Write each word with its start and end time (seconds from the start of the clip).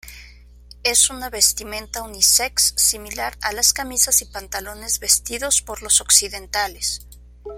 Es 0.81 1.11
una 1.11 1.29
vestimenta 1.29 2.01
unisex 2.01 2.73
similar 2.75 3.37
a 3.43 3.53
las 3.53 3.71
camisas 3.71 4.23
y 4.23 4.25
pantalones 4.25 4.97
vestidos 4.99 5.61
por 5.61 5.83
los 5.83 6.01
occidentales. 6.01 7.05